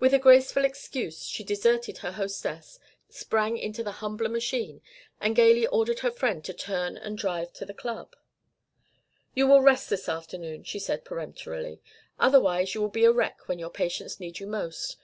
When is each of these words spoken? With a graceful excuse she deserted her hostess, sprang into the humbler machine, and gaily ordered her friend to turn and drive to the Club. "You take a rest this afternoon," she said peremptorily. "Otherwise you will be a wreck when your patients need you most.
With 0.00 0.12
a 0.12 0.18
graceful 0.18 0.64
excuse 0.64 1.22
she 1.24 1.44
deserted 1.44 1.98
her 1.98 2.10
hostess, 2.10 2.80
sprang 3.08 3.56
into 3.56 3.84
the 3.84 3.92
humbler 4.02 4.28
machine, 4.28 4.82
and 5.20 5.36
gaily 5.36 5.68
ordered 5.68 6.00
her 6.00 6.10
friend 6.10 6.44
to 6.46 6.52
turn 6.52 6.96
and 6.96 7.16
drive 7.16 7.52
to 7.52 7.64
the 7.64 7.72
Club. 7.72 8.16
"You 9.36 9.46
take 9.46 9.58
a 9.58 9.60
rest 9.62 9.88
this 9.88 10.08
afternoon," 10.08 10.64
she 10.64 10.80
said 10.80 11.04
peremptorily. 11.04 11.80
"Otherwise 12.18 12.74
you 12.74 12.80
will 12.80 12.88
be 12.88 13.04
a 13.04 13.12
wreck 13.12 13.46
when 13.46 13.60
your 13.60 13.70
patients 13.70 14.18
need 14.18 14.40
you 14.40 14.48
most. 14.48 14.96